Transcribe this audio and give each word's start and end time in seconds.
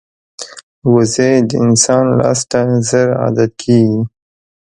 وزې 0.93 1.31
د 1.49 1.51
انسان 1.65 2.05
لاس 2.19 2.39
ته 2.49 2.59
ژر 2.87 3.07
عادت 3.21 3.51
کېږي 3.61 4.01